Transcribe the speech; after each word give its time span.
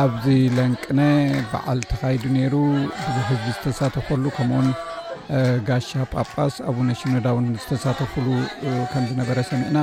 ኣብዚ 0.00 0.26
ለንቅነ 0.56 1.00
በዓል 1.52 1.80
ተካይዲ 1.90 2.22
ነይሩ 2.36 2.54
ብዙ 3.06 3.16
ህዚ 3.28 3.42
ዝተሳተፈሉ 3.54 4.24
ከምኡውን 4.36 4.68
ጋሻ 5.68 5.88
ጳጳስ 6.14 6.54
ኣብኡነሽነዳ 6.70 7.26
ውን 7.36 7.46
ዝተሳተፍሉ 7.62 8.26
ከም 8.92 9.04
ዝነበረ 9.10 9.38
ሰሚዕና 9.50 9.78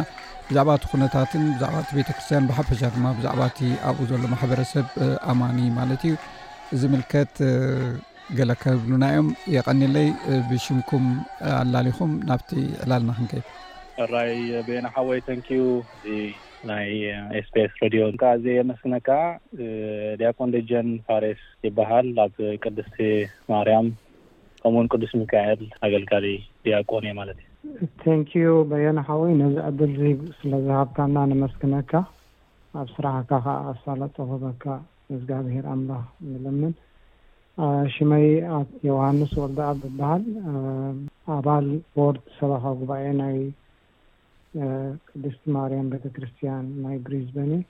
ብዛዕባእቲ 0.47 0.83
ኩነታትን 0.93 1.43
ብዛዕባእቲ 1.55 1.89
ቤተ 1.99 2.09
ክርስትያን 2.17 2.47
ብሓፈሻ 2.51 2.81
ድማ 2.95 3.05
ብዛዕባእቲ 3.17 3.59
ኣብኡ 3.89 4.01
ዘሎ 4.11 4.21
ማሕበረሰብ 4.33 4.85
ኣማኒ 5.33 5.59
ማለት 5.79 6.01
እዩ 6.09 6.15
እዚ 6.77 6.81
ምልከት 6.93 7.35
ገለ 8.37 8.51
ከብሉና 8.63 9.05
ዮም 9.15 9.27
የቀኒለይ 9.55 10.07
ብሽንኩም 10.49 11.05
ኣላሊኹም 11.61 12.11
ናብቲ 12.29 12.51
ዕላልና 12.85 13.11
ክንከይ 13.17 13.43
ራይ 14.15 14.31
ቤና 14.67 14.85
ሓወይ 14.95 15.19
ተንዩ 15.25 15.61
ናይ 16.69 16.89
ኤስፔስ 17.37 17.71
ሬድዮከዓ 17.83 18.29
እዘ 18.37 18.45
የመስክነካ 18.57 19.09
ዲያቆን 20.19 20.51
ደጀን 20.55 20.89
ፋሬስ 21.07 21.41
ይበሃል 21.67 22.07
ኣብ 22.23 22.35
ቅዱስቲ 22.65 22.97
ማርያም 23.51 23.87
ከምኡውን 24.61 24.89
ቅዱስ 24.93 25.13
ምካኤል 25.21 25.61
ኣገልጋሊ 25.85 26.25
ዲያቆን 26.65 27.05
እ 27.09 27.13
ማለት 27.19 27.39
እዩ 27.43 27.81
ታንኪዩ 28.03 28.47
በየናሓዊይ 28.71 29.33
ነዚ 29.41 29.55
ዕድል 29.69 29.91
ዝ 30.01 30.11
ስለዝሃብካና 30.39 31.15
ንመስክነካ 31.31 31.91
ኣብ 32.81 32.87
ስራሕካ 32.95 33.29
ከዓ 33.29 33.47
ኣሳላጠወበካ 33.71 34.65
ምዝጋብሄር 35.11 35.67
ኣምላ 35.73 35.91
ንለምን 36.31 36.73
ሽመይ 37.95 38.27
ኣ 38.59 38.59
ዮሃንስ 38.89 39.33
ወልዳኣ 39.41 39.71
ብበሃል 39.81 40.23
ኣባል 41.35 41.67
ቦርድ 41.97 42.23
ሰባካቢ 42.39 42.73
ጉባኤ 42.83 43.03
ቅዱስትማርያም 45.13 45.87
ቤተክርስትያን 45.93 46.65
ናይ 46.85 46.97
ግሪዝበን 47.05 47.49
እዩ 47.57 47.61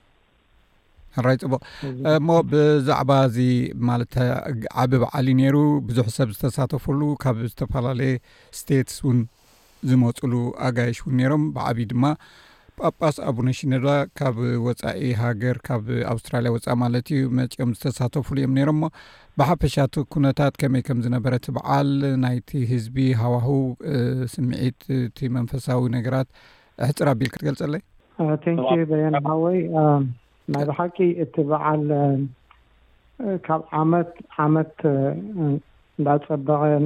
ሃራይ 1.17 1.35
ፅቡቅ 1.43 1.61
እሞ 2.19 2.29
ብዛዕባ 2.51 3.11
እዚ 3.27 3.37
ማለት 3.89 4.13
ዓብ 4.83 4.93
በዓልዩ 5.01 5.33
ነይሩ 5.41 5.57
ብዙሕ 5.89 6.07
ሰብ 6.17 6.29
ዝተሳተፈሉ 6.35 7.01
ካብ 7.23 7.35
ዝተፈላለየ 7.51 8.13
ስቴትስ 8.59 8.97
ውን 9.07 9.19
ዝመፅሉ 9.89 10.33
ኣጋይሽ 10.69 10.99
እን 11.09 11.15
ነሮም 11.19 11.43
ብዓብ 11.57 11.79
ድማ 11.91 12.03
ጳጳስ 12.77 13.15
ኣቡነሽነ 13.29 13.73
ካብ 14.19 14.35
ወፃኢ 14.65 15.01
ሃገር 15.21 15.57
ካብ 15.67 15.83
ኣውስትራልያ 16.13 16.53
ወፃኢ 16.55 16.75
ማለት 16.83 17.07
እዩ 17.17 17.23
መፂኦም 17.39 17.73
ዝተሳተፈሉ 17.77 18.35
እዮም 18.43 18.55
ሮም 18.69 18.79
ሞ 18.83 18.87
ብሓፈሻቲ 19.39 19.93
ኩነታት 20.15 20.53
ከመይ 20.61 20.83
ከም 20.87 21.01
ዝነበረቲ 21.05 21.45
በዓል 21.57 21.89
ናይቲ 22.23 22.49
ህዝቢ 22.73 22.97
ሃዋሁ 23.21 23.47
ስምዒት 24.35 24.79
እቲ 24.99 25.19
መንፈሳዊ 25.37 25.79
ነገራት 25.97 26.29
እሕፅር 26.85 27.07
ኣቢል 27.13 27.29
ክትገልፀለይ 27.33 27.81
ንዩ 28.61 28.81
በየንሃወይ 28.91 29.59
ናይ 30.53 30.63
ባሓቂ 30.69 30.95
እቲ 31.23 31.35
በዓል 31.49 31.83
ካብ 33.45 33.61
ዓመት 33.81 34.11
ዓመት 34.45 34.75
እንዳፀበቐን 35.99 36.85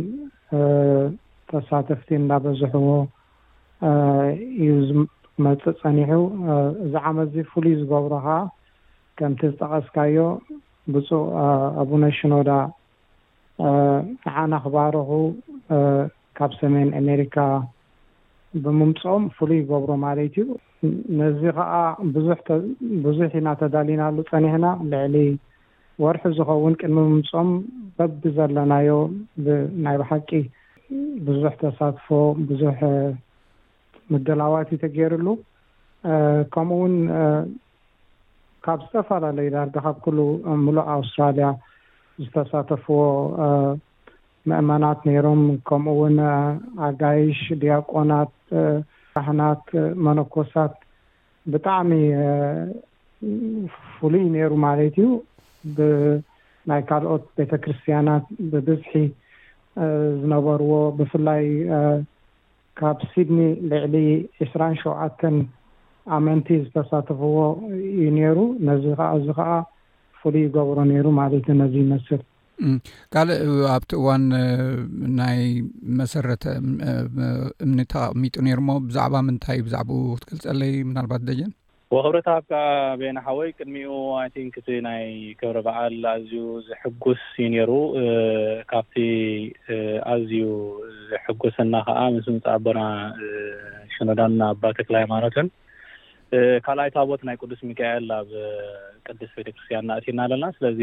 ተሳተፍቲ 1.52 2.10
እንናበዝሕዎ 2.20 2.90
uh, 3.88 4.26
እዩ 4.62 4.70
ዝመፅእ 4.88 5.76
ፀኒሑ 5.82 6.12
uh, 6.52 6.72
እዚ 6.86 6.94
ዓመት 7.10 7.30
ዚ 7.36 7.44
ፍሉይ 7.52 7.76
ዝገብሩካ 7.82 8.28
ከምቲ 9.20 9.42
ዝጠቐስካዮ 9.52 10.18
ብፁእ 10.94 11.14
ኣቡኡ 11.82 11.94
uh, 11.98 12.02
ነይሽኖዳ 12.06 12.52
ንዓና 14.26 14.54
ክባርኹ 14.64 15.10
ካብ 16.40 16.52
ሰሜን 16.62 16.90
ኣሜሪካ 17.02 17.36
ብምምፅኦም 18.64 19.24
ፍሉይ 19.38 19.58
ይገብሮ 19.62 19.92
ማለት 20.06 20.36
እዩ 20.42 20.46
ነዚ 21.20 21.42
ከዓ 21.58 21.72
ብዙ 22.16 22.28
ብዙሕ 23.06 23.28
ኢናተዳሊናሉ 23.42 24.18
ፀኒሕና 24.32 24.66
ልዕሊ 24.92 25.16
ወርሒ 26.04 26.24
ዝኸውን 26.38 26.74
ቅድሚ 26.80 26.98
ምምፅም 27.12 27.50
በቢ 28.00 28.22
ዘለናዮ 28.38 28.90
ናይ 29.86 29.96
ብሓቂ 30.02 30.30
ብዙሕ 31.28 31.52
ተሳትፎ 31.64 32.08
ብዙሕ 32.50 32.80
ምድላዋትእዩ 34.14 34.80
ተገይሩሉ 34.84 35.28
ከምኡ 36.54 36.78
ውን 36.84 36.96
ካብ 38.66 38.80
ዝተፈላለዩ 38.86 39.48
ዳርጋ 39.56 39.76
ካብ 39.86 39.98
ኩሉ 40.06 40.20
ሙሉእ 40.66 40.88
ኣውስትራልያ 40.96 41.48
ዝተሳተፈዎ 42.24 43.00
ምእመናት 44.50 45.00
ነይሮም 45.10 45.42
ከምኡ 45.70 45.96
እውን 45.98 46.18
ኣጋይሽ 46.88 47.42
ድያቆናት 47.64 48.30
ሻህናት 49.14 49.66
መነኮሳት 50.08 50.76
ብጣዕሚ 51.54 51.92
ፍሉይ 53.96 54.26
ነይሩ 54.36 54.52
ማለት 54.66 54.96
እዩ 55.04 55.08
ናይ 56.70 56.82
ካልኦት 56.90 57.24
ቤተክርስትያናት 57.40 58.26
ብብዝሒ 58.52 58.94
ዝነበርዎ 60.22 60.72
ብፍላይ 60.98 61.44
ካብ 62.80 62.98
ሲድኒ 63.12 63.40
ልዕሊ 63.72 63.96
ዒስራን 64.40 64.74
ሸውዓተን 64.84 65.38
ኣመንቲ 66.18 66.48
ዝተሳተፈዎ 66.66 67.38
እዩ 67.98 68.04
ነይሩ 68.18 68.38
ነዚ 68.68 68.86
ዓእዚ 69.12 69.28
ከዓ 69.38 69.50
ፍሉይ 70.20 70.44
ይገብሮ 70.48 70.78
ነይሩ 70.92 71.06
ማለት 71.22 71.46
ነዚ 71.62 71.74
ይመስል 71.86 72.22
ካልእ 73.14 73.42
ኣብቲ 73.74 73.92
እዋን 74.00 74.24
ናይ 75.20 75.40
መሰረተ 76.00 76.44
እምኒ 77.66 77.80
ተቐሚጡ 77.94 78.36
ነይሩ 78.48 78.60
ሞ 78.70 78.74
ብዛዕባ 78.90 79.16
ምንታይ 79.28 79.60
ብዛዕባኡ 79.68 80.02
ክትክልፀለይ 80.22 80.74
ምናልባት 80.90 81.24
ደየን 81.28 81.52
ወ 81.94 81.98
ክብረታብካ 82.06 82.54
ቤናሓወይ 83.02 83.50
ቅድሚኡ 83.58 83.90
ይንክ 84.40 84.56
እቲ 84.62 84.70
ናይ 84.88 85.04
ክብሪ 85.40 85.60
በዓል 85.68 85.94
ኣዝዩ 86.14 86.34
ዝሕጉስ 86.70 87.22
እዩ 87.38 87.46
ነይሩ 87.54 87.72
ካብቲ 88.72 88.96
ኣዝዩ 90.14 90.48
ሕጉስና 91.26 91.74
ከዓ 91.90 92.00
ምስ 92.16 92.28
ምፃቦና 92.38 92.82
ሽኖዳና 93.94 94.42
ኣባተክላይ 94.56 95.06
ማኖትን 95.14 95.50
ካልኣይ 96.66 96.90
ታ 96.96 97.00
ቦት 97.12 97.22
ናይ 97.28 97.38
ቅዱስ 97.44 97.62
ሚክኤል 97.70 98.08
ኣብ 98.20 98.32
ቅዱስ 99.08 99.32
ቤተክርስትያን 99.38 99.88
ንእትና 99.92 100.20
ኣለና 100.28 100.46
ስለዚ 100.58 100.82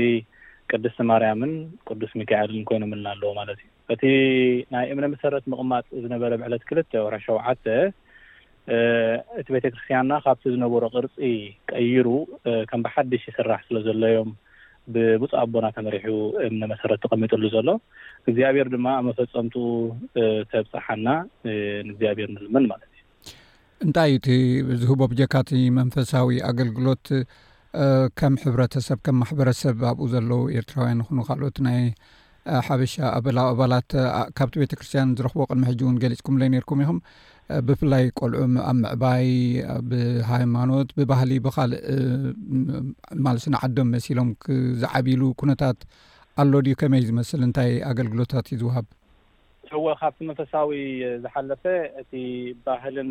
ቅዱስቲ 0.72 1.00
ማርያምን 1.10 1.52
ቅዱስ 1.88 2.12
ሚካኤልን 2.20 2.64
ኮይኖምና 2.68 3.06
ኣለዎ 3.14 3.30
ማለት 3.40 3.58
እዩ 3.64 3.70
እቲ 3.94 4.02
ናይ 4.74 4.84
እምነ 4.92 5.06
መሰረት 5.14 5.44
ምቕማጥ 5.52 5.84
ዝነበረ 6.04 6.32
ብዕለት 6.42 6.62
ክልተ 6.68 6.92
ወርሕ 7.06 7.20
ሸውዓተ 7.26 7.64
እቲ 9.40 9.46
ቤተክርስትያንና 9.56 10.16
ካብቲ 10.26 10.44
ዝነበሮ 10.54 10.84
ቅርፂ 10.94 11.16
ቀይሩ 11.72 12.06
ከም 12.70 12.82
ብሓዱሽ 12.86 13.24
ይስራሕ 13.30 13.58
ስለዘለዮም 13.68 14.30
ብብፁእ 14.94 15.34
ኣቦና 15.42 15.66
ተመሪሑ 15.76 16.10
እምነ 16.46 16.64
መሰረት 16.72 16.98
ተቐሚጡሉ 17.04 17.44
ዘሎ 17.56 17.68
እግዚኣብሔር 18.28 18.68
ድማ 18.74 18.86
ኣብ 19.00 19.04
መፈፀምቲኡ 19.08 19.62
ተብፅሓና 20.52 21.06
ንእግዚኣብሔር 21.88 22.28
ንልምን 22.34 22.66
ማለት 22.72 22.88
እዩ 22.96 23.00
እንታይ 23.86 24.12
እቲ 24.18 24.28
ዝህቦ 24.82 25.00
ብጀካት 25.12 25.48
መንፈሳዊ 25.80 26.38
ኣገልግሎት 26.50 27.06
ከም 28.18 28.34
ሕብረተሰብ 28.42 28.98
ከም 29.06 29.16
ማሕበረሰብ 29.20 29.78
ኣብኡ 29.90 30.04
ዘለዉ 30.12 30.40
ኤርትራውያን 30.58 30.98
ንኹኑ 31.00 31.18
ካልኦት 31.28 31.56
ናይ 31.66 31.80
ሓበሻ 32.66 32.92
ኣላዊኣባላት 33.18 33.88
ካብቲ 34.38 34.54
ቤተ 34.62 34.72
ክርስትያን 34.78 35.14
ዝረክቦ 35.18 35.40
ቅድሚ 35.50 35.62
ሕጂ 35.70 35.80
እውን 35.84 35.96
ገሊፅኩም 36.02 36.36
ሎይ 36.40 36.50
ነርኩም 36.54 36.80
ኢኹም 36.84 36.98
ብፍላይ 37.68 38.04
ቆልዑ 38.18 38.38
ኣብ 38.70 38.76
ምዕባይ 38.82 39.26
ኣብ 39.76 39.88
ሃይማኖት 40.32 40.90
ብባህሊ 40.98 41.30
ብካልእ 41.46 41.80
ማለስንዓዶም 43.26 43.90
መሲሎም 43.94 44.28
ክዝዓቢሉ 44.44 45.22
ኩነታት 45.42 45.78
ኣሎ 46.42 46.52
ድዩ 46.66 46.76
ከመይ 46.82 47.02
ዝመስል 47.08 47.42
እንታይ 47.48 47.72
ኣገልግሎታት 47.92 48.46
እዩ 48.56 48.60
ዝውሃብ 48.64 48.86
እዎ 49.78 49.84
ካብቲ 50.00 50.18
መንፈሳዊ 50.30 50.70
ዝሓለፈ 51.24 51.62
እቲ 52.02 52.12
ባህልን 52.66 53.10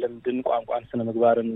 ልምድን 0.00 0.36
ቋንቋን 0.48 0.84
ስነ 0.90 1.00
ምግባርን 1.08 1.50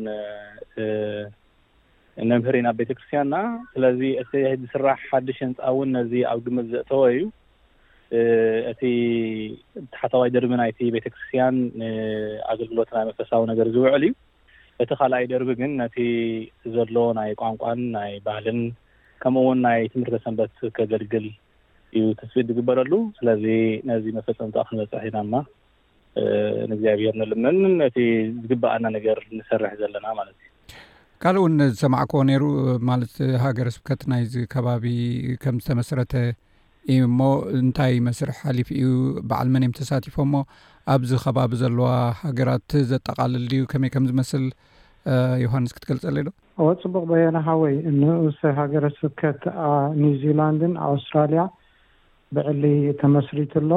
ነምህሪ 2.31 2.57
ናብ 2.65 2.77
ቤተ 2.81 2.91
ክርስትያንና 2.97 3.37
ስለዚ 3.75 4.01
እቲ 4.23 4.33
ዝስራሕ 4.63 4.99
ሓዱሽ 5.13 5.39
ህንፃ 5.45 5.59
እውን 5.71 5.91
ነዚ 5.97 6.13
ኣብ 6.31 6.41
ግመት 6.47 6.67
ዘእተወ 6.73 7.03
እዩ 7.13 7.23
እቲ 8.73 8.83
ታሓታዋይ 9.93 10.31
ደርቢ 10.35 10.53
ናይቲ 10.63 10.81
ቤተ 10.97 11.07
ክርስትያን 11.15 11.57
ንኣገልግሎት 11.83 12.91
ናይ 12.97 13.05
መፈሳዊ 13.11 13.43
ነገር 13.53 13.69
ዝውዕል 13.77 14.05
እዩ 14.09 14.13
እቲ 14.85 14.91
ካልኣይ 15.01 15.25
ደርቢ 15.33 15.49
ግን 15.63 15.73
ነቲ 15.83 15.97
ዘሎ 16.77 16.97
ናይ 17.21 17.31
ቋንቋን 17.43 17.81
ናይ 17.97 18.13
ባህልን 18.29 18.61
ከምኡ 19.25 19.45
እውን 19.47 19.59
ናይ 19.69 19.81
ትምህርተ 19.95 20.17
ሰንበት 20.27 20.55
ከገልግል 20.79 21.27
እዩ 21.99 22.05
ተስቢት 22.21 22.47
ዝግበረሉ 22.53 22.93
ስለዚ 23.21 23.45
ነዚ 23.89 24.05
መፈፀምተ 24.21 24.57
ክንበፅሕ 24.69 25.03
ኢና 25.09 25.19
ማ 25.33 25.43
ንእግዚኣብሄር 26.71 27.15
ንልምን 27.21 27.61
ነቲ 27.83 27.99
ዝግበአና 28.43 28.85
ነገር 28.97 29.19
ንሰርሕ 29.37 29.73
ዘለና 29.83 30.07
ማለት 30.21 30.37
እዩ 30.45 30.52
ካልእ 31.25 31.39
እውን 31.41 31.55
ዝሰማዕኮ 31.73 32.13
ነሩ 32.29 32.45
ማለት 32.89 33.13
ሃገረ 33.43 33.69
ስብከት 33.75 34.01
ናይዚ 34.11 34.33
ከባቢ 34.53 34.85
ከም 35.43 35.57
ዝተመስረተ 35.63 36.13
እዩእሞ 36.93 37.19
እንታይ 37.59 37.93
መስርሒ 38.07 38.33
ሓሊፍ 38.39 38.69
እዩ 38.79 38.89
በዓል 39.31 39.49
መንም 39.55 39.73
ተሳቲፎ 39.79 40.17
ሞ 40.33 40.43
ኣብዚ 40.95 41.13
ከባቢ 41.25 41.53
ዘለዋ 41.63 41.89
ሃገራት 42.25 42.73
ዘጠቃልልድዩ 42.93 43.63
ከመይ 43.75 43.91
ከም 43.97 44.07
ዝመስል 44.11 44.47
ዮሃንስ 45.45 45.75
ክትገልፀለ 45.77 46.17
ዶ 46.29 46.33
ወ 46.67 46.75
ፅቡቅ 46.85 47.05
በየና 47.11 47.39
ሃወይ 47.51 47.75
ንኡሰ 48.01 48.41
ሃገረ 48.61 48.87
ስብከት 48.99 49.43
ኣ 49.71 49.71
ኒው 50.03 50.13
ዚላንድን 50.25 50.75
ኣውስትራልያ 50.91 51.45
ብዕሊ 52.39 52.65
ተመስሪት 53.03 53.55
ኣሎ 53.65 53.71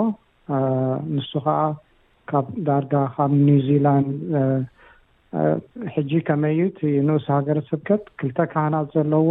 ንሱ 1.16 1.32
ከዓ 1.48 1.60
ካብ 2.32 2.48
ዳርጋ 2.70 2.94
ካብ 3.18 3.32
ኒውዚላንድ 3.48 4.12
ሕጂ 5.96 6.12
ከመይ 6.28 6.52
እዩ 6.56 6.62
ቲ 6.78 6.82
ንኡስ 7.08 7.26
ሃገረ 7.36 7.60
ሰብከት 7.70 8.04
ክልተ 8.20 8.38
ካህናት 8.52 8.88
ዘለዎ 8.96 9.30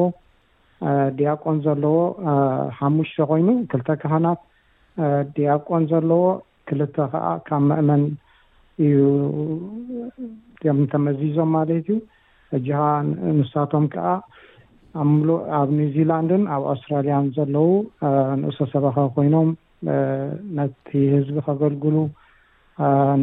ዲያቆን 1.19 1.59
ዘለዎ 1.67 1.97
ሓሙሽተ 2.81 3.19
ኮይኑ 3.31 3.49
ክልተ 3.73 3.89
ካህናት 4.03 4.41
ዲያቆን 5.37 5.85
ዘለዎ 5.93 6.23
ክልተ 6.71 6.97
ከዓ 7.13 7.27
ካብ 7.47 7.63
መእመን 7.71 8.03
እዩ 8.85 8.99
ዮም 10.67 10.79
ንተመዚዞም 10.85 11.51
ማለት 11.57 11.77
እዩ 11.83 11.89
እጅኸ 12.59 12.81
ንሳቶም 13.39 13.85
ከዓ 13.95 14.09
ኣኣብ 15.03 15.69
ኒውዚላንድን 15.79 16.43
ኣብ 16.55 16.65
ኣውስትራልያን 16.73 17.27
ዘለዉ 17.39 17.69
ንእሶ 18.43 18.59
ሰባኸ 18.73 18.97
ኮይኖም 19.17 19.49
ነቲ 20.59 20.89
ህዝቢ 21.15 21.37
ከገልግሉ 21.47 21.97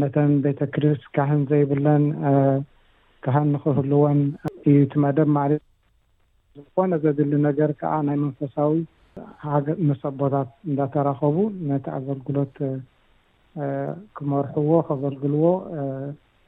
ነተን 0.02 0.32
ቤተክሪስ 0.44 1.02
ካህን 1.16 1.40
ዘይብለን 1.50 2.04
ካህንክህልዎን 3.26 4.20
እዩ 4.70 4.78
ቲ 4.94 5.00
መደብ 5.04 5.30
ማለት 5.40 5.62
ዝኾነ 6.64 6.94
ዘድሊ 7.04 7.34
ነገር 7.50 7.70
ከዓ 7.80 7.94
ናይ 8.08 8.18
መንፈሳዊ 8.24 8.72
መፀቦታት 9.90 10.50
እንዳተረኸቡ 10.70 11.38
ነቲ 11.70 11.86
ኣገልግሎት 11.98 12.56
ክመርሕዎ 14.18 14.70
ከገልግልዎ 14.90 15.46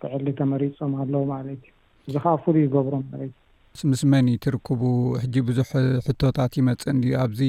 ብዕሊ 0.01 0.25
ተመሪፆም 0.39 0.93
ኣለዎ 1.03 1.21
ማለት 1.33 1.61
እዩ 1.69 1.73
እዚ 2.11 2.15
ከዓ 2.23 2.33
ፍሉይ 2.45 2.63
ይገብሮም 2.67 3.03
ማለት 3.11 3.33
እዩ 3.77 3.81
ምስ 3.91 4.01
መን 4.13 4.27
ትርክቡ 4.45 4.81
ሕጂ 5.23 5.35
ብዙሕ 5.49 5.69
ሕቶታት 6.07 6.53
ይመፅእእን 6.61 6.99
ኣብዚ 7.25 7.41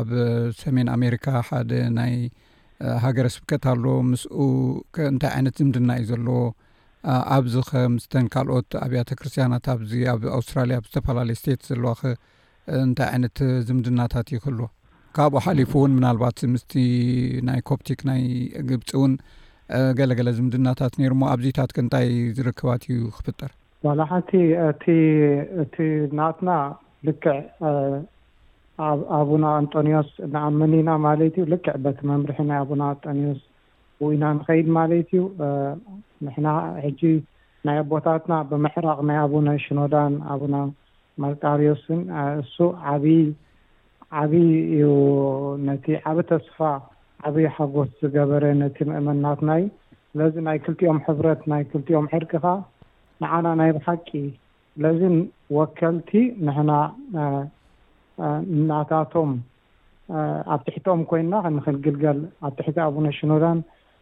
ኣብ 0.00 0.10
ሰሜን 0.62 0.88
ኣሜሪካ 0.96 1.26
ሓደ 1.48 1.70
ናይ 2.00 2.14
ሃገረ 3.04 3.26
ስብከት 3.36 3.64
ኣለዎ 3.74 3.96
ምስኡ 4.12 4.36
እንታይ 5.12 5.30
ዓይነት 5.36 5.56
ዝምድና 5.60 5.90
እዩ 6.00 6.06
ዘለዎ 6.12 6.38
ኣብዚ 7.36 7.54
ኸ 7.68 7.80
ምስተን 7.94 8.26
ካልኦት 8.34 8.72
ኣብያተ 8.84 9.10
ክርስትያናት 9.18 9.64
ኣ 9.70 9.74
ኣብ 10.12 10.22
ኣውስትራልያ 10.36 10.76
ብዝተፈላለዩ 10.84 11.36
ስቴት 11.40 11.62
ዘለዋ 11.70 11.90
ኸ 12.00 12.12
እንታይ 12.84 13.08
ዓይነት 13.14 13.38
ዝምድናታት 13.68 14.28
ይክህልዎ 14.34 14.66
ካብኡ 15.16 15.40
ሓሊፉ 15.46 15.72
እውን 15.80 15.92
ምናልባት 15.98 16.38
ምስቲ 16.52 16.72
ናይ 17.48 17.60
ኮፕቲክ 17.70 18.00
ናይ 18.10 18.22
ግብፂ 18.70 18.88
እውን 18.98 19.12
ገለገለ 19.98 20.28
ዝምድናታት 20.38 20.94
ነሩ 21.02 21.12
ሞ 21.20 21.24
ኣብዚታት 21.34 21.70
ክ 21.74 21.78
እንታይ 21.84 22.08
ዝርክባት 22.38 22.82
እዩ 22.92 22.98
ክፍጠር 23.18 23.52
ዋላ 23.88 24.00
ሓቲ 24.12 24.30
እቲ 25.64 25.76
ናትና 26.20 26.50
ልክዕ 27.06 27.36
ኣቡና 29.20 29.44
ኣንጦኒዎስ 29.62 30.10
ንኣመኒና 30.34 30.90
ማለት 31.06 31.34
ዩ 31.40 31.44
ልክዕ 31.54 31.74
በት 31.86 31.98
መምርሒ 32.10 32.36
ናይ 32.50 32.58
ኣቡና 32.64 32.82
ኣንጦኒዮስ 32.92 33.42
ወኢና 34.02 34.24
ንኸይድ 34.38 34.66
ማለት 34.76 34.98
እዩ 35.12 35.20
ንሕና 36.24 36.48
ሕጂ 36.84 37.00
ናይ 37.66 37.76
ኣቦታትና 37.82 38.32
ብምሕራቅ 38.50 38.98
ናይ 39.08 39.18
ኣቡነ 39.24 39.48
ሽኖዳን 39.64 40.14
ኣቡና 40.32 40.56
መርቃሪዮስን 41.22 42.00
እሱ 42.42 42.56
ዓይ 42.92 43.04
ዓብይ 44.20 44.48
እዩ 44.74 44.82
ነቲ 45.66 45.86
ዓብ 46.10 46.18
ተስፋ 46.30 46.58
ዓብይ 47.28 47.46
ሓጎስ 47.56 47.90
ዝገበረ 48.00 48.44
ነቲ 48.62 48.76
ምእመናትና 48.90 49.50
ዩ 49.62 49.64
ስለዚ 50.10 50.34
ናይ 50.48 50.56
ክልቲኦም 50.64 50.98
ሕብረት 51.06 51.40
ናይ 51.52 51.62
ክልቲኦም 51.70 52.06
ሕርቂካ 52.14 52.46
ንዓና 53.22 53.46
ናይ 53.60 53.70
ብሓቂ 53.76 54.08
ስለዚ 54.76 55.00
ወከልቲ 55.56 56.10
ንሕና 56.46 56.72
እናታቶም 58.56 59.30
ኣብ 60.54 60.60
ትሕትኦም 60.66 61.00
ኮይና 61.10 61.34
ንክልግልገል 61.56 62.18
ኣብ 62.46 62.52
ትሕቲ 62.58 62.76
ኣቡነ 62.86 63.06
ሽኖዳን 63.18 63.58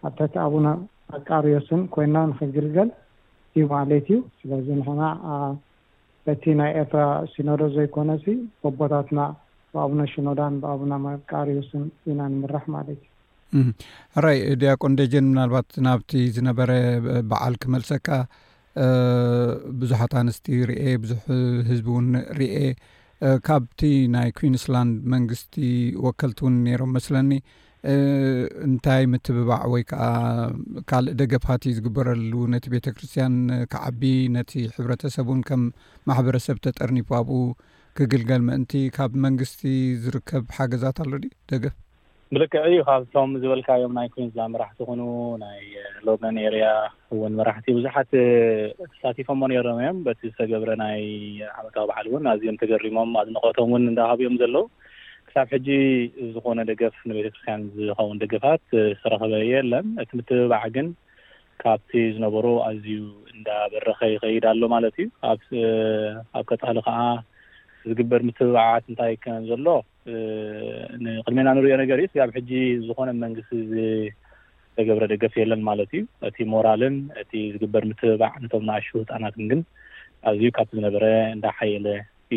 ኣብታሕቲ 0.08 0.34
ኣቡና 0.46 0.69
መቃሪዮስን 1.14 1.81
ኮይና 1.94 2.16
ንክግልገል 2.31 2.88
እዩ 3.54 3.64
ማለት 3.75 4.04
እዩ 4.14 4.19
ስለዚ 4.40 4.66
ንሕና 4.81 5.02
እቲ 6.32 6.44
ናይ 6.60 6.70
ኤርትራ 6.82 7.00
ሲኖዶ 7.32 7.62
ዘይኮነ 7.76 8.10
ኦቦታትና 8.70 9.20
ብኣቡነ 9.75 10.00
ሽኖዳን 10.12 10.54
ብኣቡና 10.62 10.93
መቃሪዮስን 11.08 11.84
ኢኢና 12.08 12.20
ንምራሕ 12.32 12.64
ማለት 12.76 13.00
እዩ 13.60 13.66
ራይ 14.25 14.38
ድያቆንደጀን 14.62 15.26
ምናልባት 15.32 15.69
ናብቲ 15.87 16.12
ዝነበረ 16.37 16.70
በዓል 17.31 17.54
ክመልሰካ 17.62 18.08
ብዙሓት 19.81 20.12
ኣንስቲ 20.20 20.46
ርኤ 20.70 20.84
ብዙሕ 21.02 21.22
ህዝቢ 21.70 21.87
እውን 21.94 22.06
ርኤ 22.38 22.56
ካብቲ 23.49 23.81
ናይ 24.14 24.28
ኩንስላንድ 24.38 24.94
መንግስቲ 25.14 25.56
ወከልቲ 26.06 26.40
እውን 26.44 26.54
ነሮም 26.69 26.94
መስለኒ 26.99 27.32
እንታይ 28.67 29.05
ምትብባዕ 29.12 29.62
ወይ 29.75 29.82
ከዓ 29.90 30.02
ካልእ 30.90 31.14
ደገፋት 31.20 31.62
ዝግበረሉ 31.76 32.32
ነቲ 32.55 32.64
ቤተ 32.75 32.87
ክርስትያን 32.96 33.34
ክዓቢ 33.73 34.02
ነቲ 34.37 34.52
ሕብረተሰብን 34.75 35.40
ከም 35.49 35.62
ማሕበረሰብ 36.08 36.58
ተጠርኒባብኡ 36.67 37.38
ክግልጋል 37.99 38.43
ምእንቲ 38.49 38.73
ካብ 38.96 39.14
መንግስቲ 39.25 39.62
ዝርከብ 40.05 40.44
ሓገዛት 40.58 40.99
ኣሎ 41.05 41.12
ድ 41.23 41.31
ደገፍ 41.52 41.75
ብልክዕ 42.34 42.62
እዩ 42.69 42.76
ካብ 42.88 43.02
ቶም 43.14 43.31
ዝበልካዮም 43.40 43.93
ናይ 43.99 44.06
ኩንዝላ 44.12 44.44
መራሕቲ 44.52 44.78
ኩኑ 44.90 45.00
ናይ 45.43 45.58
ሎገን 46.08 46.37
ኤርያ 46.44 46.67
እውን 47.14 47.32
መራሕቲ 47.38 47.67
ብዙሓት 47.78 48.11
ተሳቲፎምዎ 48.93 49.49
ነሮም 49.52 49.81
እዮም 49.82 49.99
በቲ 50.06 50.20
ዝተገብረ 50.31 50.70
ናይ 50.85 51.02
ዓመታዊ 51.58 51.85
በዓል 51.90 52.06
እውን 52.12 52.31
ኣዝዮም 52.35 52.56
ተገሪሞም 52.62 53.11
ኣንቀቶም 53.23 53.66
እውን 53.73 53.85
እዳሃብእኦም 53.92 54.38
ዘለዉ 54.45 54.64
ካብ 55.34 55.48
ሕጂ 55.54 55.68
ዝኾነ 56.32 56.58
ደገፍ 56.70 56.96
ንቤተ 57.08 57.26
ክርስትያን 57.32 57.60
ዝኸውን 57.88 58.18
ደገፋት 58.22 58.62
ዝተረኸበ 58.94 59.34
የለን 59.50 59.86
እቲ 60.02 60.10
ምትብባዕ 60.18 60.64
ግን 60.74 60.88
ካብቲ 61.62 61.92
ዝነበሩ 62.16 62.46
ኣዝዩ 62.68 62.98
እንዳበረኸ 63.34 63.98
ይኸይድ 64.14 64.44
ኣሎ 64.50 64.60
ማለት 64.74 64.96
እዩ 65.04 65.08
ኣብ 66.40 66.44
ከጠኸሊ 66.50 66.78
ከዓ 66.88 66.98
ዝግበር 67.88 68.22
ምትብባዓት 68.28 68.84
እንታይ 68.90 69.14
ከም 69.24 69.42
ዘሎ 69.50 69.66
ንቅድሜና 71.06 71.48
ንሪኦ 71.60 71.76
ነገር 71.84 71.98
እዩ 72.04 72.10
ካብ 72.20 72.32
ሕጂ 72.36 72.50
ዝኮነ 72.86 73.10
መንግስቲ 73.24 73.56
ዝተገብረ 73.72 75.04
ደገፍ 75.14 75.34
የለን 75.42 75.62
ማለት 75.72 75.90
እዩ 75.96 76.04
እቲ 76.30 76.36
ሞራልን 76.52 76.96
እቲ 77.24 77.32
ዝግበር 77.56 77.84
ምትብባዕ 77.92 78.32
ነቶም 78.44 78.66
ንኣሹ 78.70 78.90
ህፃናት 79.02 79.36
ግን 79.52 79.62
ኣዝዩ 80.30 80.50
ካብቲ 80.58 80.72
ዝነበረ 80.80 81.04
እንዳሓየለ 81.36 81.86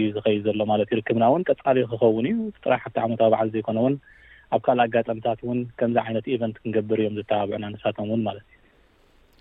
ዩዝኸይ 0.03 0.37
ዘሎ 0.45 0.59
ማለት 0.71 0.89
እዩ 0.91 0.97
ርክብና 0.99 1.23
እውን 1.31 1.43
ቀፃሊዩ 1.51 1.83
ክኸውን 1.91 2.25
እዩ 2.31 2.37
ጥራይ 2.63 2.79
ሓቲ 2.83 2.95
ዓመታዊ 3.05 3.29
በዓል 3.33 3.49
ዘይኮነ 3.53 3.77
እውን 3.83 3.95
ኣብ 4.55 4.61
ካልእ 4.65 4.83
ኣጋጠምታት 4.87 5.39
እውን 5.45 5.59
ከምዚ 5.79 5.97
ዓይነት 6.05 6.25
ኢቨንት 6.35 6.57
ክንገብር 6.61 6.99
እዮም 7.03 7.15
ዝተባብዑን 7.19 7.65
ኣነሳትም 7.69 8.07
እውን 8.11 8.21
ማለት 8.27 8.45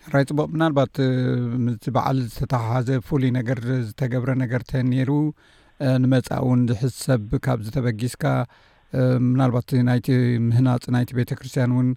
እዩ 0.02 0.11
ራይ 0.14 0.25
ፅቡቅ 0.30 0.46
ምናልባት 0.54 0.96
ም 1.66 1.75
በዓል 1.96 2.18
ዝተተሓሓዘ 2.34 2.88
ፍሉይ 3.08 3.30
ነገር 3.38 3.61
ዝተገብረ 3.88 4.30
ነገር 4.44 4.62
ንተ 4.66 4.73
ኔሩ 4.92 5.11
ንመፃ 6.02 6.28
እውን 6.44 6.61
ዝሕዝ 6.73 6.92
ሰብ 7.06 7.30
ካብ 7.46 7.61
ዝተበጊስካ 7.68 8.25
ምናልባት 9.30 9.70
ናይቲ 9.88 10.08
ምህናፅ 10.49 10.84
ናይቲ 10.96 11.11
ቤተክርስትያን 11.20 11.73
እውን 11.76 11.88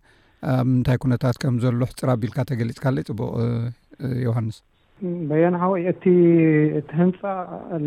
ኣብ 0.54 0.66
ምንታይ 0.72 0.98
ኩነታት 1.04 1.36
ከምዘሎ 1.44 1.82
ሕፅራ 1.92 2.10
ኣቢልካ 2.18 2.38
ተገሊፅካ 2.52 2.86
ለ 2.96 3.06
ፅቡቅ 3.10 3.30
ዮሃንስ 4.28 4.58
በየናሓወይ 5.30 5.84
እቲ 5.92 6.04
እቲ 6.80 6.88
ህንፃ 7.00 7.20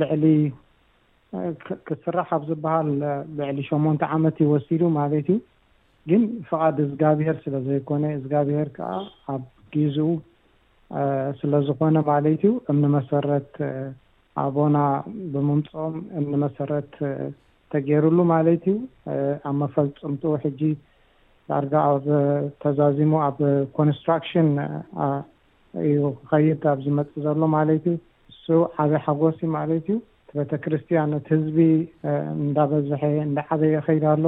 ልዕሊክትስራሕ 0.00 2.29
ኣብ 2.37 2.43
ዝበሃል 2.50 2.88
ልዕሊ 3.38 3.59
ሸሞንተ 3.71 4.02
ዓመት 4.17 4.37
ይወሲዱ 4.45 4.83
ማለት 4.99 5.26
እዩ 5.35 5.38
ግን 6.11 6.23
ፈቓድ 6.50 6.76
እዚጋብሄር 6.85 7.37
ስለዘይኮነ 7.47 8.05
እዚጋብሄር 8.19 8.69
ከዓ 8.76 8.90
ኣብ 9.35 9.43
ግዙኡ 9.76 10.12
ስለዝኮነ 11.40 11.97
ማለት 12.11 12.31
እዩ 12.47 12.52
እምኒመሰረት 12.73 13.52
ኣቦና 14.45 14.76
ብምምፅኦም 15.33 15.97
እምኒመሰረት 16.21 16.93
ተገይሩሉ 17.75 18.19
ማለት 18.35 18.62
እዩ 18.73 18.76
ኣብ 19.49 19.55
መፈልፅምትኡ 19.64 20.33
ሕጂ 20.45 20.61
ዳርጋ 21.50 21.75
ኣብ 21.93 22.05
ተዛዚሙ 22.62 23.12
ኣብ 23.29 23.38
ኮንስትራክሽን 23.79 24.49
እዩ 25.86 25.96
ክኸይድ 26.28 26.62
ኣብ 26.72 26.78
ዝመፅእ 26.84 27.20
ዘሎ 27.24 27.40
ማለት 27.56 27.84
እዩ 27.90 27.98
ስው 28.44 28.60
ዓበይ 28.84 29.00
ሓጎስ 29.04 29.38
ማለት 29.58 29.84
እዩ 29.92 29.96
እቲ 30.22 30.30
ቤተ 30.38 30.52
ክርስቲያን 30.64 31.12
ቲ 31.26 31.28
ህዝቢ 31.34 31.58
እንዳበዝሐ 32.44 33.02
እንዳ 33.28 33.36
ዓበ 33.54 33.60
የ 33.74 33.78
ኸይድ 33.86 34.04
ኣሎ 34.12 34.24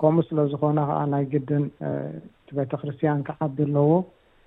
ከምኡ 0.00 0.22
ስለዝኮነ 0.28 0.78
ከዓ 0.88 1.00
ናይ 1.12 1.24
ግድን 1.32 1.64
ቲ 2.48 2.56
ቤተ 2.58 2.72
ክርስቲያን 2.82 3.20
ክዓዲ 3.28 3.58
ኣለዎ 3.68 3.90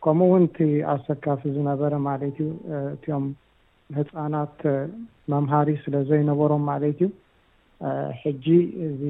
ከምኡ 0.05 0.27
ውን 0.33 0.43
እቲ 0.49 0.57
ኣሰካፊ 0.95 1.41
ዝነበረ 1.55 1.93
ማለት 2.09 2.35
እዩ 2.45 2.49
እትኦም 2.93 3.25
ህፃናት 3.99 4.57
መምሃሪ 5.33 5.67
ስለ 5.85 5.95
ዘይነበሮም 6.09 6.63
ማለት 6.71 6.99
እዩ 7.07 7.09
ሕጂ 8.21 8.45
እዚ 8.89 9.01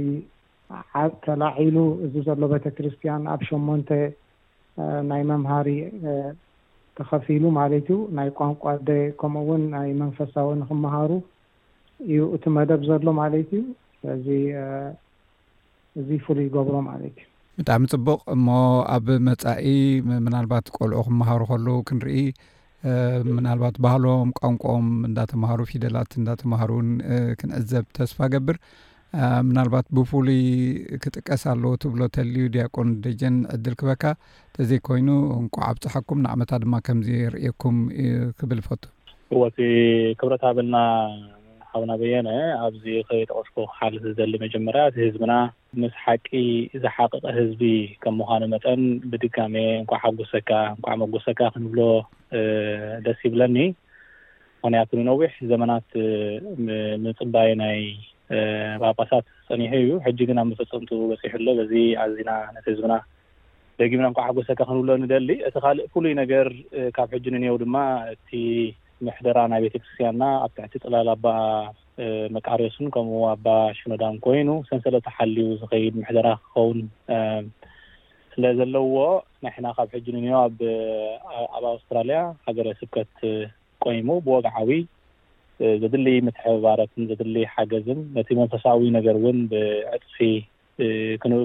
ተላዒሉ 1.25 1.75
እዚ 2.05 2.13
ዘሎ 2.27 2.41
ቤተክርስቲያን 2.53 3.27
ኣብ 3.33 3.41
ሸሞንተ 3.49 3.89
ናይ 5.09 5.21
መምሃሪ 5.31 5.67
ተከፊሉ 6.99 7.43
ማለት 7.59 7.85
እዩ 7.93 7.97
ናይ 8.17 8.29
ቋንቋ 8.39 8.63
ዴ 8.87 8.91
ከምኡውን 9.21 9.63
ናይ 9.75 9.87
መንፈሳዊ 10.01 10.47
ንክምሃሩ 10.61 11.11
እዩ 12.07 12.19
እቲ 12.35 12.43
መደብ 12.57 12.81
ዘሎ 12.89 13.07
ማለት 13.21 13.49
እዩ 13.57 13.61
ስለዚ 13.99 14.27
እዚ 16.01 16.09
ፍሉይ 16.25 16.45
ይገብሮ 16.49 16.75
ማለት 16.89 17.15
እዩ 17.21 17.31
ብጣዕሚ 17.61 17.83
ፅቡቕ 17.93 18.19
እሞ 18.35 18.47
ኣብ 18.95 19.05
መጻኢ 19.27 19.67
ምናልባት 20.27 20.65
ቆልዑ 20.77 21.01
ክምሃሩ 21.09 21.41
ከለዉ 21.51 21.75
ክንርኢ 21.89 22.17
ምናልባት 23.35 23.75
ባህሎም 23.83 24.31
ቋንቋም 24.39 24.87
እንዳተምሃሩ 25.09 25.59
ፊደላት 25.71 26.11
እንዳተምሃሩውን 26.21 26.89
ክንዕዘብ 27.41 27.85
ተስፋ 27.99 28.17
ገብር 28.33 28.57
ምናልባት 29.47 29.85
ብፍሉይ 29.97 30.39
ክጥቀስ 31.03 31.43
ኣለዎ 31.51 31.71
ትብሎ 31.83 32.01
ተልዩ 32.15 32.45
ድያቆን 32.55 32.89
ደጀን 33.03 33.35
ዕድል 33.55 33.75
ክበካ 33.79 34.03
ተዘይኮይኑ 34.55 35.07
እንቋዓብፅሓኩም 35.39 36.19
ንዓመታ 36.25 36.51
ድማ 36.63 36.75
ከምዘርእየኩም 36.87 37.77
ክብል 38.39 38.59
ፈቱ 38.67 38.83
እዎ 39.33 39.39
እቲ 39.51 39.59
ክብረታ 40.19 40.43
ብልና 40.57 40.77
ሃብና 41.69 41.93
በየነ 42.01 42.29
ኣብዚ 42.65 42.85
ክጠቀስኮ 43.07 43.55
ክሓልት 43.71 44.03
ዝደሊ 44.09 44.33
መጀመርያ 44.43 44.81
እቲ 44.89 44.99
ህዝብና 45.05 45.33
ምስ 45.83 45.95
ሓቂ 46.03 46.29
ዝሓቅቀ 46.83 47.23
ህዝቢ 47.37 47.63
ከም 48.03 48.15
ምዃኑ 48.19 48.43
መጠን 48.53 48.83
ብድጋሚ 49.13 49.55
እንኳዕ 49.81 49.99
ሓጎሰካ 50.05 50.51
እንዕ 50.83 50.97
መጎሰካ 51.03 51.41
ክንብሎ 51.55 51.79
ደስ 53.07 53.19
ይብለኒ 53.27 53.57
ምክንያቱ 54.59 54.91
ንነዊሕ 55.01 55.33
ዘመናት 55.51 55.89
ምፅባይ 57.05 57.49
ናይ 57.63 57.81
ባጳሳት 58.81 59.25
ፀኒሑ 59.47 59.71
እዩ 59.81 59.89
ሕጂግን 60.05 60.39
ኣብ 60.41 60.47
መፈፀምቱ 60.51 60.91
በፂሑ 61.09 61.33
ኣሎ 61.41 61.47
በዚ 61.59 61.73
ኣዝና 62.03 62.29
ነት 62.55 62.65
ህዝብና 62.71 62.93
ደጊምና 63.79 64.07
ንከዓ 64.11 64.23
ሓጎሰካ 64.27 64.59
ክንብሎ 64.69 64.89
ንደሊ 65.03 65.29
እቲ 65.47 65.55
ካልእ 65.63 65.87
ፍሉይ 65.93 66.13
ነገር 66.21 66.47
ካብ 66.95 67.09
ሕጂ 67.15 67.25
ንኒሄዉ 67.35 67.55
ድማ 67.63 67.75
እቲ 68.13 68.29
ምሕደራ 69.05 69.37
ናይ 69.51 69.61
ቤተክርስትያንና 69.65 70.23
ኣብ 70.43 70.51
ትሕቲ 70.57 70.73
ጥላል 70.83 71.07
ኣባ 71.15 71.25
መቃሪሱን 72.35 72.87
ከምኡ 72.95 73.19
ኣባ 73.33 73.47
ሽኖዳን 73.79 74.15
ኮይኑ 74.25 74.49
ሰንሰለተሓልዩ 74.69 75.45
ዝኸይድ 75.61 75.93
ምሕደራ 76.01 76.27
ክኸውን 76.43 76.79
ስለ 78.33 78.43
ዘለዎ 78.59 78.95
ናሕና 79.45 79.67
ካብ 79.77 79.89
ሕጂ 79.97 80.05
ንንሄ 80.15 80.33
ኣብ 80.45 80.57
ኣውስትራልያ 81.73 82.19
ሃገረ 82.47 82.67
ስብከት 82.81 83.15
ቆይሙ 83.85 84.07
ብወግዓዊ 84.25 84.69
ዘድሊይ 85.81 86.17
ምትሕባረትን 86.27 87.03
ዘድል 87.09 87.35
ሓገዝን 87.55 87.99
ነቲ 88.15 88.29
መንፈሳዊ 88.39 88.79
ነገር 88.97 89.15
እውን 89.19 89.37
ብዕጥፊ 89.51 90.17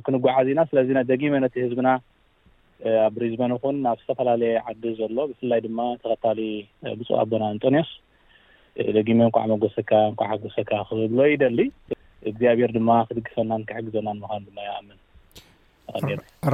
ክንጓዓዚና 0.07 0.61
ስለዚ 0.71 0.89
ና 0.99 1.03
ደጊመ 1.11 1.33
ነቲ 1.45 1.55
ህዝብና 1.67 1.89
ኣብ 3.05 3.13
ብሪዝቤን 3.17 3.53
ይኹን 3.55 3.77
ናብ 3.85 3.99
ዝተፈላለየ 4.03 4.61
ዓዲ 4.71 4.83
ዘሎ 5.01 5.17
ብፍላይ 5.31 5.61
ድማ 5.67 5.79
ተኸታሊ 6.03 6.41
ብፁእ 7.01 7.17
ኣቦና 7.23 7.43
ኣንጦኒዮስ 7.53 7.91
ደጊመ 8.97 9.19
ንኳዓመጎሰካ 9.29 9.91
እንኳዓ 10.11 10.31
ጎሰካ 10.45 10.71
ክህብሎ 10.91 11.19
ዩ 11.31 11.35
ደሊ 11.45 11.59
እግዚኣብሔር 12.31 12.71
ድማ 12.79 12.91
ክድግፈናን 13.09 13.63
ክሕግዘናን 13.71 14.19
ምካን 14.23 14.43
ድማ 14.49 14.59
ይኣምን 14.69 14.99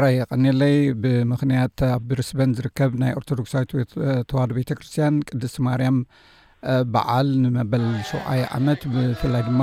ራይ 0.00 0.14
ይቀኒለይ 0.22 0.76
ብምክንያት 1.04 1.80
ኣብ 1.92 2.04
ብሪስበን 2.10 2.54
ዝርከብ 2.58 2.92
ናይ 3.02 3.12
ኦርቶዶክሳዊ 3.20 3.64
ተዋህዶ 4.30 4.50
ቤተክርስትያን 4.58 5.16
ቅድስ 5.30 5.54
ማርያም 5.66 5.96
በዓል 6.92 7.28
ንመበል 7.44 7.84
ሸዓይ 8.10 8.40
ዓመት 8.58 8.80
ብፍላይ 8.92 9.42
ድማ 9.48 9.62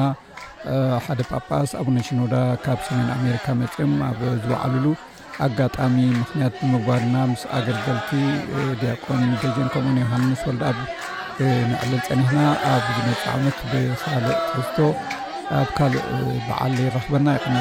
ሓደ 1.06 1.20
ጳጳስ 1.30 1.72
ኣብነ 1.80 1.98
ሽኖዳ 2.08 2.34
ካብ 2.66 2.80
ሰሜን 2.88 3.10
ኣሜካ 3.16 3.46
መፅም 3.62 3.94
ኣ 4.10 4.10
ዝባዓልሉ 4.44 4.86
ኣጋጣሚ 5.46 5.96
ምክንያት 6.22 6.54
ብምግባድና 6.60 7.16
ምስ 7.32 7.44
ኣገልገልቲ 7.58 8.10
ድያቆን 8.82 9.22
ን 9.32 9.68
ከም 9.74 9.88
ዮሃንስ 10.04 10.42
ወ 10.50 10.54
ኣምዕልል 10.70 12.02
ፀኒሕና 12.08 12.42
ኣብ 12.72 12.86
ነፂ 13.08 13.22
ዓመት 13.34 13.58
ብካልእ 13.70 14.38
ሕዝቶ 14.58 14.78
ኣብ 15.60 15.70
ካእ 15.78 15.94
በዓል 16.48 16.76
ይራክበና 16.84 17.28
ይሚ 17.36 17.58